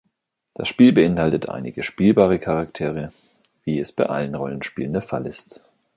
[0.55, 3.13] Das Spiel beinhaltet einige spielbare Charaktere,
[3.65, 5.61] wie es bei allen Rollenspielen der Fall ist.